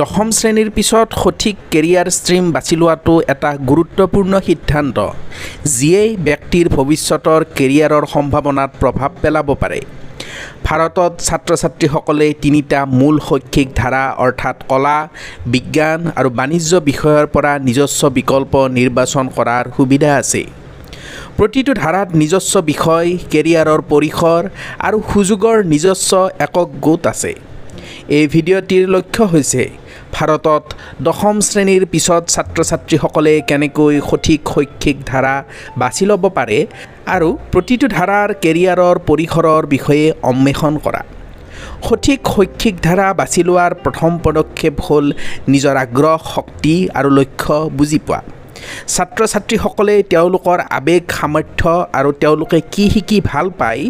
দশম 0.00 0.28
শ্ৰেণীৰ 0.38 0.70
পিছত 0.76 1.08
সঠিক 1.22 1.56
কেৰিয়াৰ 1.72 2.08
ষ্ট্ৰীম 2.16 2.44
বাছি 2.54 2.74
লোৱাটো 2.80 3.14
এটা 3.32 3.50
গুৰুত্বপূৰ্ণ 3.70 4.32
সিদ্ধান্ত 4.48 4.98
যিয়েই 5.76 6.12
ব্যক্তিৰ 6.28 6.66
ভৱিষ্যতৰ 6.76 7.40
কেৰিয়াৰৰ 7.58 8.04
সম্ভাৱনাত 8.14 8.70
প্ৰভাৱ 8.80 9.10
পেলাব 9.22 9.48
পাৰে। 9.62 9.80
ভাৰতত 10.66 11.12
ছাত্ৰ 11.26 11.50
ছাত্ৰীসকলে 11.62 12.26
তিনিটা 12.42 12.80
মূল 12.98 13.16
শৈক্ষিক 13.28 13.68
ধাৰা 13.80 14.04
অৰ্থাৎ 14.24 14.56
কলা 14.70 14.98
বিজ্ঞান 15.54 16.00
আৰু 16.18 16.30
বাণিজ্য 16.40 16.72
বিষয়ৰ 16.90 17.26
পৰা 17.34 17.52
নিজস্ব 17.68 18.00
বিকল্প 18.18 18.52
নিৰ্বাচন 18.78 19.26
কৰাৰ 19.36 19.64
সুবিধা 19.76 20.10
আছে। 20.20 20.42
প্ৰতিটো 21.38 21.72
ধাৰাত 21.82 22.08
নিজস্ব 22.22 22.54
বিষয় 22.72 23.08
কেৰিয়াৰৰ 23.32 23.80
পৰিসৰ 23.92 24.42
আৰু 24.86 24.98
সুযোগৰ 25.12 25.56
নিজস্ব 25.74 26.10
একক 26.46 26.68
গোট 26.86 27.04
আছে। 27.12 27.32
এই 28.18 28.26
ভিডিঅ'টিৰ 28.34 28.84
লক্ষ্য 28.94 29.24
হৈছে 29.32 29.62
ভাৰতত 30.14 30.64
দশম 31.08 31.36
শ্ৰেণীৰ 31.48 31.84
পিছত 31.92 32.22
ছাত্ৰ 32.34 32.58
ছাত্ৰীসকলে 32.70 33.34
কেনেকৈ 33.50 33.94
সঠিক 34.08 34.40
শৈক্ষিক 34.54 34.96
ধাৰা 35.10 35.34
বাছি 35.80 36.04
ল'ব 36.10 36.24
পাৰে 36.38 36.58
আৰু 37.14 37.28
প্ৰতিটো 37.52 37.86
ধাৰাৰ 37.98 38.28
কেৰিয়াৰৰ 38.44 38.96
পৰিসৰৰ 39.08 39.62
বিষয়ে 39.74 40.06
অন্বেষণ 40.30 40.74
কৰা। 40.84 41.02
সঠিক 41.86 42.20
শৈক্ষিক 42.34 42.74
ধাৰা 42.86 43.06
বাছি 43.20 43.40
লোৱাৰ 43.48 43.72
প্ৰথম 43.84 44.10
পদক্ষেপ 44.26 44.74
হ'ল 44.86 45.06
নিজৰ 45.52 45.74
আগ্ৰহ 45.84 46.20
শক্তি 46.34 46.74
আৰু 46.98 47.08
লক্ষ্য 47.18 47.54
বুজি 47.78 47.98
পোৱা। 48.06 48.20
ছাত্ৰ 48.94 49.20
ছাত্ৰীসকলে 49.32 49.94
তেওঁলোকৰ 50.12 50.58
আৱেগ 50.78 51.02
সামৰ্থ্য 51.18 51.70
আৰু 51.98 52.10
তেওঁলোকে 52.22 52.58
কি 52.72 52.84
শিকি 52.94 53.18
ভাল 53.30 53.46
পায় 53.60 53.82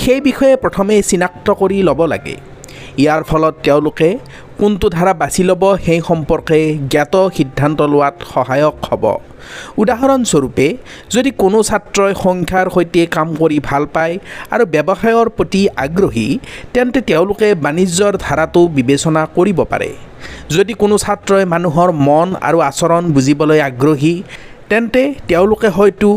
সেই 0.00 0.20
বিষয়ে 0.28 0.54
প্ৰথমে 0.62 0.94
চিনাক্ত 1.10 1.46
কৰি 1.60 1.76
ল'ব 1.88 2.00
লাগে। 2.14 2.36
ইয়াৰ 3.02 3.22
ফলত 3.30 3.54
তেওঁলোকে 3.66 4.08
কোনটো 4.60 4.86
ধাৰা 4.96 5.12
বাছি 5.22 5.42
ল'ব 5.48 5.62
সেই 5.84 6.00
সম্পৰ্কে 6.08 6.58
জ্ঞাত 6.92 7.14
সিদ্ধান্ত 7.36 7.78
লোৱাত 7.92 8.16
সহায়ক 8.32 8.76
হ'ব। 8.88 9.04
উদাহৰণস্বৰূপে 9.82 10.66
যদি 11.14 11.30
কোনো 11.42 11.58
ছাত্ৰই 11.68 12.12
সংখ্যাৰ 12.24 12.66
সৈতে 12.74 13.02
কাম 13.16 13.28
কৰি 13.40 13.58
ভাল 13.68 13.82
পায় 13.94 14.14
আৰু 14.54 14.64
ব্যৱসায়ৰ 14.74 15.28
প্ৰতি 15.36 15.62
আগ্ৰহী 15.84 16.28
তেন্তে 16.74 17.00
তেওঁলোকে 17.10 17.48
বাণিজ্যৰ 17.64 18.14
ধাৰাটো 18.26 18.60
বিবেচনা 18.76 19.22
কৰিব 19.36 19.58
পাৰে। 19.72 19.90
যদি 20.56 20.72
কোনো 20.82 20.96
ছাত্ৰই 21.04 21.44
মানুহৰ 21.54 21.88
মন 22.06 22.28
আৰু 22.48 22.58
আচৰণ 22.70 23.02
বুজিবলৈ 23.14 23.60
আগ্ৰহী 23.68 24.14
তেন্তে 24.70 25.02
তেওঁলোকে 25.28 25.68
হয়তো 25.76 26.08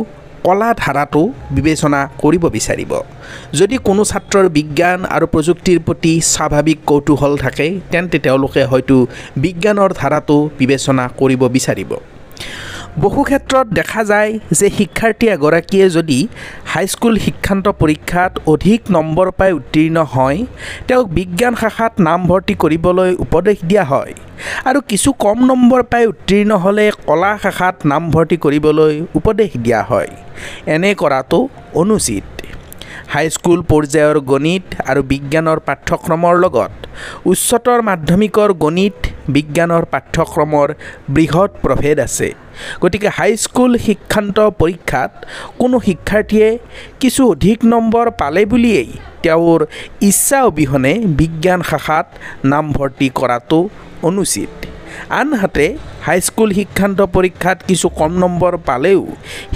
কলা 0.45 0.70
ধাৰাটো 0.84 1.22
বিবেচনা 1.58 2.00
কৰিব 2.22 2.44
বিচাৰিব। 2.56 2.92
যদি 3.59 3.75
কোনো 3.88 4.02
ছাত্ৰৰ 4.11 4.45
বিজ্ঞান 4.58 5.00
আৰু 5.16 5.25
প্ৰযুক্তিৰ 5.34 5.78
প্ৰতি 5.88 6.14
স্বাভাৱিক 6.34 6.80
কৌতূহল 6.89 7.34
থাকে 7.44 7.67
তেন্তে 7.92 8.17
তেওঁলোকে 8.25 8.62
হয়তো 8.72 8.95
বিজ্ঞানৰ 9.44 9.92
ধাৰাটো 10.02 10.38
বিবেচনা 10.59 11.03
কৰিব 11.19 11.42
বিচাৰিব। 11.56 11.92
বহু 13.00 13.22
ক্ষেত্ৰত 13.23 13.67
দেখা 13.80 14.02
যায় 14.03 14.31
যে 14.59 14.67
শিক্ষাৰ্থী 14.78 15.25
এগৰাকীয়ে 15.36 15.88
যদি 15.97 16.20
হাইস্কুল 16.73 17.14
শিক্ষান্ত 17.25 17.66
পৰীক্ষাত 17.81 18.31
অধিক 18.53 18.81
নম্বৰ 18.95 19.28
পাই 19.39 19.52
উত্তীৰ্ণ 19.59 19.97
হয় 20.16 20.38
তেওঁক 20.88 21.08
বিজ্ঞান 21.17 21.53
শাখাত 21.62 21.94
নামভৰ্তি 22.08 22.53
কৰিবলৈ 22.64 23.12
উপদেশ 23.25 23.58
দিয়া 23.69 23.86
হয়। 23.92 24.14
আৰু 24.69 24.80
কিছু 24.92 25.09
কম 25.25 25.38
নম্বৰ 25.52 25.81
পাই 25.92 26.03
উত্তীৰ্ণ 26.14 26.52
হ'লে 26.64 26.86
কলা 27.08 27.31
শাখাত 27.44 27.75
নামভৰ্তি 27.92 28.38
কৰিবলৈ 28.45 28.94
উপদেশ 29.19 29.52
দিয়া 29.66 29.81
হয়। 29.89 30.12
এনে 30.73 30.92
কৰাটো 31.02 31.39
অনুচিত। 31.81 32.25
হাইস্কুল 33.14 33.59
পৰ্যায়ৰ 33.72 34.17
গণিত 34.31 34.66
আৰু 34.89 35.02
বিজ্ঞানৰ 35.12 35.59
পাঠ্যক্ৰমৰ 35.67 36.36
লগত 36.45 36.73
উচ্চতৰ 37.31 37.80
মাধ্যমিকৰ 37.89 38.50
গণিত 38.64 38.97
বিজ্ঞানৰ 39.36 39.84
পাঠ্যক্ৰমৰ 39.94 40.67
বৃহৎ 41.16 41.52
প্ৰভেদ 41.64 41.97
আছে। 42.08 42.28
গতিকে 42.81 43.09
হাইস্কুল 43.18 43.72
শিক্ষান্ত 43.85 44.38
পৰীক্ষাত 44.62 45.12
কোনো 45.62 45.78
শিক্ষাৰ্থীয়ে 45.88 46.50
কিছু 47.01 47.22
অধিক 47.34 47.57
নম্বৰ 47.74 48.06
পালে 48.22 48.44
বুলিয়েই 48.51 48.91
তেওঁৰ 49.24 49.59
ইচ্ছা 50.09 50.40
অবিহনে 50.50 50.94
বিজ্ঞান 51.19 51.62
শাখাত 51.69 52.07
নামভৰ্তি 52.51 53.07
কৰাটো 53.19 53.59
অনুচিত। 54.09 54.51
আনহাতে 55.22 55.66
হাইস্কুল 56.06 56.50
শিক্ষান্ত 56.57 57.00
পৰীক্ষাত 57.16 57.57
কিছু 57.69 57.88
কম 58.00 58.12
নম্বৰ 58.24 58.53
পালেও 58.68 59.02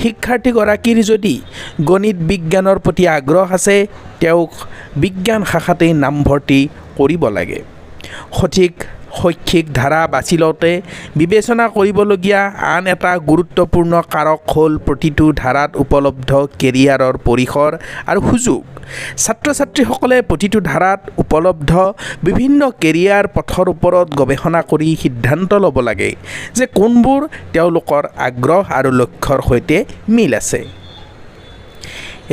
শিক্ষাৰ্থীগৰাকীৰ 0.01 0.97
যদি 1.11 1.35
গণিত 1.89 2.17
বিজ্ঞানৰ 2.29 2.77
প্ৰতি 2.85 3.03
আগ্ৰহ 3.17 3.47
আছে 3.57 3.77
তেওঁক 4.21 4.51
বিজ্ঞান 5.03 5.41
শাখাতেই 5.51 5.93
নামভৰ্তি 6.03 6.59
কৰিব 6.97 7.23
লাগে। 7.37 7.59
সঠিক 8.37 8.73
শৈক্ষিক 9.19 9.65
ধাৰা 9.79 10.01
বাছি 10.13 10.35
লওঁতে 10.41 10.71
বিবেচনা 11.19 11.65
কৰিবলগীয়া 11.77 12.41
আন 12.73 12.83
এটা 12.93 13.11
গুৰুত্বপূৰ্ণ 13.29 13.93
কাৰক 14.15 14.39
হ'ল 14.53 14.73
প্ৰতিটো 14.87 15.25
ধাৰাত 15.41 15.71
উপলব্ধ 15.83 16.31
কেৰিয়াৰৰ 16.61 17.15
পৰিসৰ 17.27 17.71
আৰু 18.11 18.19
সুযোগ। 18.29 18.61
ছাত্ৰ 19.23 19.47
ছাত্ৰীসকলে 19.59 20.17
প্ৰতিটো 20.29 20.59
ধাৰাত 20.71 21.01
উপলব্ধ 21.23 21.71
বিভিন্ন 22.27 22.61
কেৰিয়াৰ 22.83 23.25
পথৰ 23.35 23.65
ওপৰত 23.73 24.07
গৱেষণা 24.19 24.61
কৰি 24.71 24.87
সিদ্ধান্ত 25.03 25.51
ল'ব 25.63 25.77
লাগে 25.89 26.09
যে 26.57 26.65
কোনবোৰ 26.77 27.21
তেওঁলোকৰ 27.53 28.03
আগ্ৰহ 28.27 28.63
আৰু 28.77 28.89
লক্ষ্যৰ 29.01 29.39
সৈতে 29.49 29.77
মিল 30.15 30.33
আছে। 30.41 30.61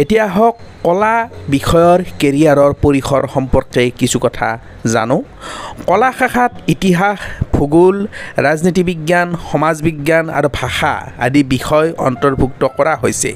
এতিয়া 0.02 0.26
হওক 0.36 0.56
কলা 0.86 1.14
বিষয়ৰ 1.54 1.98
কেৰিয়াৰৰ 2.20 2.72
পৰিসৰ 2.82 3.22
সম্পৰ্কে 3.34 3.82
কিছু 4.00 4.18
কথা 4.24 4.48
জানো? 4.94 5.16
কলা 5.88 6.10
শাখাত 6.18 6.52
ইতিহাস 6.74 7.18
ভূগোল 7.54 7.96
ৰাজনীতি 8.46 8.82
বিজ্ঞান 8.90 9.28
সমাজ 9.50 9.76
বিজ্ঞান 9.86 10.24
আৰু 10.38 10.48
ভাষা 10.60 10.92
আদি 11.26 11.42
বিষয় 11.54 11.88
অন্তৰ্ভুক্ত 12.08 12.62
কৰা 12.76 12.94
হৈছে। 13.02 13.30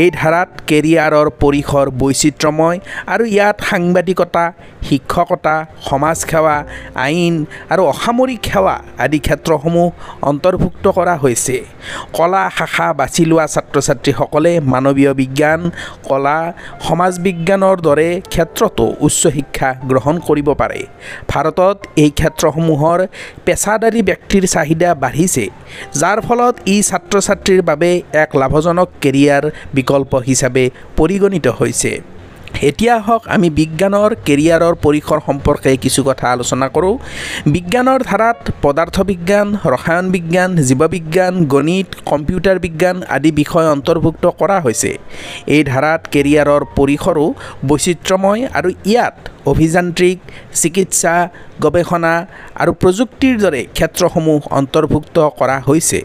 এই 0.00 0.08
ধাৰাত 0.20 0.50
কেৰিয়াৰৰ 0.68 1.28
পৰিসৰ 1.42 1.86
বৈচিত্ৰ্যময় 2.00 2.78
আৰু 3.12 3.24
ইয়াত 3.34 3.56
সাংবাদিকতা 3.70 4.44
শিক্ষকতা 4.88 5.54
সমাজ 5.88 6.16
সেৱা 6.30 6.56
আইন 7.04 7.34
আৰু 7.72 7.82
অসামৰিক 7.92 8.40
সেৱা 8.52 8.76
আদি 9.04 9.18
ক্ষেত্ৰসমূহ 9.26 9.88
অন্তৰ্ভুক্ত 10.30 10.84
কৰা 10.96 11.14
হৈছে। 11.22 11.56
কলা 12.16 12.42
শাখা 12.58 12.86
বাছি 13.00 13.22
লোৱা 13.30 13.46
ছাত্ৰ 13.54 13.76
ছাত্ৰীসকলে 13.86 14.52
মানৱীয় 14.72 15.12
বিজ্ঞান 15.20 15.60
কলা 16.08 16.38
সমাজ 16.86 17.12
বিজ্ঞানৰ 17.26 17.76
দৰে 17.86 18.08
ক্ষেত্ৰতো 18.32 18.84
উচ্চ 19.06 19.22
শিক্ষা 19.36 19.68
গ্ৰহণ 19.90 20.14
কৰিব 20.28 20.48
পাৰে। 20.60 20.80
ভাৰতত 21.30 21.76
এই 22.02 22.10
ক্ষেত্ৰসমূহৰ 22.18 22.98
পেছাদাৰী 23.46 24.00
ব্যক্তিৰ 24.08 24.42
চাহিদা 24.54 24.90
বাঢ়িছে 25.02 25.44
যাৰ 26.00 26.18
ফলত 26.26 26.54
ই 26.74 26.76
ছাত্ৰ 26.88 27.14
ছাত্ৰীৰ 27.26 27.62
বাবে 27.70 27.90
এক 28.24 28.30
লাভজনক 28.40 28.88
কেৰিয়াৰ 29.02 29.44
বিকল্প 29.76 30.12
হিচাপে 30.28 30.64
পৰিগণিত 30.98 31.46
হৈছে। 31.58 31.92
এতিয়া 32.68 32.96
হওক 33.06 33.22
আমি 33.34 33.48
বিজ্ঞানৰ 33.60 34.10
কেৰিয়াৰৰ 34.26 34.74
পৰিসৰ 34.84 35.18
সম্পৰ্কে 35.28 35.70
কিছু 35.84 36.00
কথা 36.08 36.26
আলোচনা 36.36 36.66
কৰোঁ। 36.74 36.94
বিজ্ঞানৰ 37.54 38.00
ধাৰাত 38.10 38.40
পদাৰ্থ 38.64 38.96
বিজ্ঞান 39.10 39.48
ৰসায়ন 39.74 40.06
বিজ্ঞান 40.16 40.50
জীৱ 40.68 40.82
বিজ্ঞান 40.94 41.34
গণিত 41.54 41.88
কম্পিউটাৰ 42.10 42.58
বিজ্ঞান 42.64 42.96
আদি 43.16 43.30
বিষয় 43.40 43.68
অন্তৰ্ভুক্ত 43.74 44.24
কৰা 44.40 44.56
হৈছে। 44.64 44.90
এই 45.54 45.62
ধাৰাত 45.72 46.00
কেৰিয়াৰৰ 46.14 46.62
পৰিসৰো 46.78 47.24
বৈচিত্ৰ্যময় 47.68 48.42
আৰু 48.58 48.68
ইয়াত 48.92 49.16
অভিযান্ত্ৰিক 49.52 50.18
চিকিৎসা 50.62 51.14
গৱেষণা 51.64 52.14
আৰু 52.62 52.72
প্ৰযুক্তিৰ 52.82 53.34
দৰে 53.44 53.62
ক্ষেত্ৰসমূহ 53.76 54.40
অন্তৰ্ভুক্ত 54.58 55.16
কৰা 55.38 55.56
হৈছে। 55.68 55.98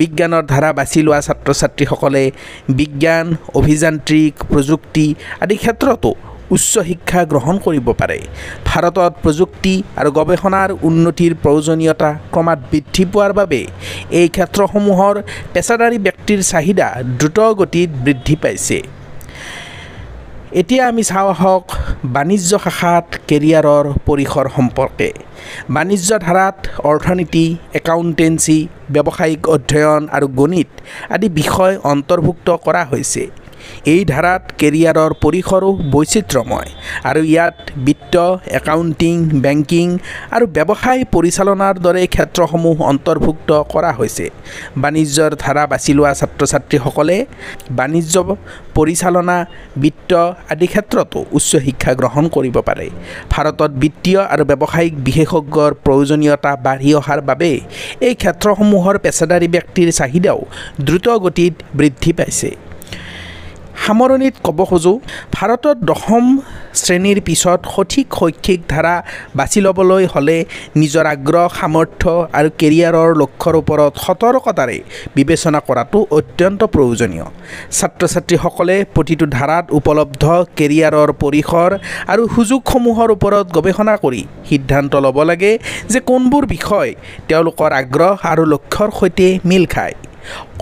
বিজ্ঞানৰ 0.00 0.42
ধাৰা 0.52 0.70
বাছি 0.78 0.98
লোৱা 1.06 1.20
ছাত্ৰ 1.26 1.48
ছাত্ৰীসকলে 1.60 2.24
বিজ্ঞান 2.78 3.26
অভিযান্ত্ৰিক 3.60 4.34
প্ৰযুক্তি 4.52 5.06
আদি 5.44 5.56
ক্ষেত্ৰতো 5.62 6.10
উচ্চ 6.56 6.72
শিক্ষা 6.88 7.20
গ্ৰহণ 7.32 7.56
কৰিব 7.66 7.86
পাৰে। 8.00 8.18
ভাৰতত 8.68 9.12
প্ৰযুক্তি 9.24 9.74
আৰু 10.00 10.10
গৱেষণাৰ 10.18 10.70
উন্নতিৰ 10.88 11.32
প্ৰয়োজনীয়তা 11.42 12.10
ক্ৰমাৎ 12.32 12.58
বৃদ্ধি 12.70 13.04
পোৱাৰ 13.12 13.32
বাবে 13.38 13.60
এই 14.20 14.28
ক্ষেত্ৰসমূহৰ 14.34 15.14
পেছাদাৰী 15.54 15.98
ব্যক্তিৰ 16.06 16.40
চাহিদা 16.52 16.88
দ্ৰুত 17.18 17.38
গতিত 17.60 17.90
বৃদ্ধি 18.04 18.34
পাইছে। 18.42 18.78
এতিয়া 20.60 20.82
আমি 20.90 21.02
চাওঁ 21.10 21.30
আহক 21.34 21.64
বাণিজ্য 22.02 22.50
শাখাত 22.58 23.06
কেৰিয়াৰৰ 23.28 23.86
পৰিসৰ 24.06 24.46
সম্পৰ্কে। 24.56 25.08
বাণিজ্য 25.70 26.10
ধাৰাত 26.18 26.58
অৰ্থনীতি 26.90 27.44
একাউণ্টেঞ্চি 27.80 28.58
ব্যৱসায়িক 28.94 29.42
অধ্যয়ন 29.54 30.02
আৰু 30.16 30.26
গণিত 30.40 30.70
আদি 31.14 31.28
বিষয় 31.38 31.74
অন্তৰ্ভুক্ত 31.92 32.48
কৰা 32.66 32.82
হৈছে। 32.90 33.22
এই 33.92 34.02
ধাৰাত 34.12 34.42
কেৰিয়াৰৰ 34.60 35.12
পৰিসৰো 35.24 35.70
বৈচিত্ৰ্যময় 35.94 36.70
আৰু 37.10 37.20
ইয়াত 37.32 37.56
বিত্ত 37.86 38.14
একাউণ্টিং 38.60 39.14
বেংকিং 39.44 39.86
আৰু 40.34 40.44
ব্যৱসায় 40.56 41.02
পৰিচালনাৰ 41.14 41.74
দৰে 41.86 42.02
ক্ষেত্ৰসমূহ 42.14 42.76
অন্তৰ্ভুক্ত 42.92 43.50
কৰা 43.72 43.90
হৈছে। 43.98 44.26
বাণিজ্যৰ 44.82 45.32
ধাৰা 45.44 45.64
বাছি 45.72 45.92
লোৱা 45.98 46.12
ছাত্ৰ 46.20 46.42
ছাত্ৰীসকলে 46.52 47.16
বাণিজ্য 47.78 48.14
পৰিচালনা 48.76 49.36
বিত্ত 49.82 50.12
আদি 50.52 50.66
ক্ষেত্ৰতো 50.72 51.18
উচ্চ 51.38 51.52
শিক্ষা 51.66 51.92
গ্ৰহণ 52.00 52.24
কৰিব 52.34 52.56
পাৰে। 52.68 52.86
ভাৰতত 53.32 53.70
বিত্তীয় 53.82 54.20
আৰু 54.32 54.42
ব্যৱসায়িক 54.50 54.94
বিশেষজ্ঞৰ 55.06 55.70
প্ৰয়োজনীয়তা 55.84 56.52
বাঢ়ি 56.66 56.90
অহাৰ 57.00 57.20
বাবে 57.28 57.50
এই 58.06 58.14
ক্ষেত্ৰসমূহৰ 58.22 58.94
পেচাদাৰী 59.04 59.48
ব্যক্তিৰ 59.56 59.88
চাহিদাও 59.98 60.40
দ্ৰুত 60.86 61.06
গতিত 61.24 61.54
বৃদ্ধি 61.78 62.12
পাইছে। 62.18 62.50
সামৰণিত 63.84 64.34
ক'ব 64.46 64.58
খোজোঁ 64.70 64.96
ভাৰতত 65.36 65.76
দশম 65.90 66.24
শ্ৰেণীৰ 66.82 67.18
পিছত 67.28 67.60
সঠিক 67.74 68.06
শৈক্ষিক 68.18 68.60
ধাৰা 68.72 68.94
বাছি 69.38 69.60
ল'বলৈ 69.66 70.04
হ'লে 70.12 70.38
নিজৰ 70.80 71.04
আগ্ৰহ 71.14 71.46
সামৰ্থ্য 71.60 72.10
আৰু 72.38 72.48
কেৰিয়াৰৰ 72.60 73.10
লক্ষ্যৰ 73.22 73.54
ওপৰত 73.62 73.92
সতৰ্কতাৰে 74.04 74.78
বিবেচনা 75.16 75.58
কৰাটো 75.68 75.98
অত্যন্ত 76.18 76.60
প্ৰয়োজনীয়। 76.74 77.26
ছাত্ৰ 77.78 78.02
ছাত্ৰীসকলে 78.12 78.76
প্ৰতিটো 78.94 79.24
ধাৰাত 79.38 79.64
উপলব্ধ 79.78 80.24
কেৰিয়াৰৰ 80.58 81.10
পৰিসৰ 81.22 81.70
আৰু 82.12 82.22
সুযোগসমূহৰ 82.34 83.08
ওপৰত 83.16 83.46
গৱেষণা 83.56 83.94
কৰি 84.04 84.22
সিদ্ধান্ত 84.50 84.92
ল'ব 85.04 85.18
লাগে 85.30 85.52
যে 85.92 85.98
কোনবোৰ 86.08 86.44
বিষয় 86.54 86.90
তেওঁলোকৰ 87.28 87.70
আগ্ৰহ 87.82 88.12
আৰু 88.32 88.42
লক্ষ্যৰ 88.52 88.90
সৈতে 88.98 89.26
মিল 89.50 89.66
খায়। 89.74 89.94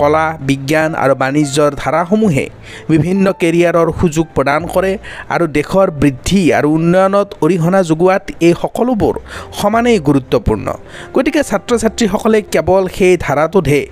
কলা 0.00 0.26
বিজ্ঞান 0.48 0.90
আৰু 1.02 1.14
বাণিজ্যৰ 1.22 1.70
ধাৰাসমূহে 1.82 2.44
বিভিন্ন 2.92 3.26
কেৰিয়াৰৰ 3.42 3.88
সুযোগ 4.00 4.26
প্ৰদান 4.36 4.60
কৰে 4.74 4.92
আৰু 5.34 5.44
দেশৰ 5.58 5.88
বৃদ্ধি 6.02 6.42
আৰু 6.58 6.68
উন্নয়নত 6.78 7.28
অৰিহণা 7.44 7.80
যোগোৱাত 7.90 8.24
এই 8.46 8.54
সকলোবোৰ 8.62 9.14
সমানেই 9.60 9.98
গুৰুত্বপূৰ্ণ। 10.08 10.66
গতিকে 11.14 11.40
ছাত্ৰ 11.50 11.72
ছাত্ৰীসকলে 11.82 12.38
কেৱল 12.54 12.82
সেই 12.96 13.14
ধাৰাটোতহে 13.26 13.82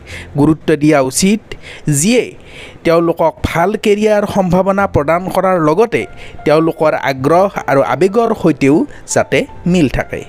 গুৰুত্ব 0.40 0.68
দিয়া 0.82 0.98
উচিত 1.10 1.40
যিয়ে 2.00 2.24
তেওঁলোকক 2.84 3.32
ভাল 3.50 3.70
কেৰিয়াৰ 3.84 4.22
সম্ভাৱনা 4.34 4.84
প্ৰদান 4.94 5.22
কৰাৰ 5.34 5.56
লগতে 5.68 6.02
তেওঁলোকৰ 6.46 6.92
আগ্ৰহ 7.10 7.50
আৰু 7.70 7.80
আৱেগৰ 7.94 8.30
সৈতেও 8.42 8.76
যাতে 9.14 9.38
মিল 9.72 9.88
থাকে। 9.98 10.20